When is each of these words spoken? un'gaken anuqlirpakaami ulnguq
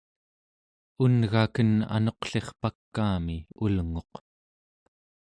un'gaken 1.05 1.69
anuqlirpakaami 1.95 3.37
ulnguq 3.63 4.13